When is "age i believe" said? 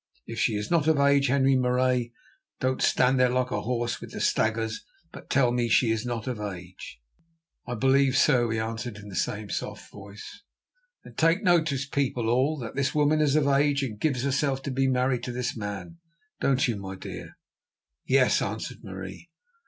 6.39-8.17